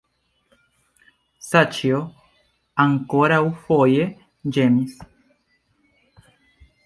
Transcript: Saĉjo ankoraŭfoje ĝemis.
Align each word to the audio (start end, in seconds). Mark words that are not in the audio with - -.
Saĉjo 1.47 1.99
ankoraŭfoje 2.85 4.09
ĝemis. 4.57 4.95